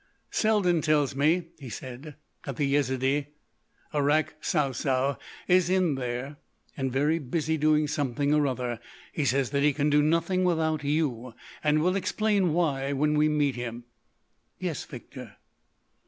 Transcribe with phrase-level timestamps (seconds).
[0.31, 3.27] "Selden tells me," he said, "that the Yezidee,
[3.93, 5.15] Arrak Sou Sou,
[5.47, 6.37] is in there
[6.75, 8.79] and very busy doing something or other.
[9.13, 13.29] He says that he can do nothing without you, and will explain why when we
[13.29, 13.83] meet him."
[14.57, 15.37] "Yes, Victor."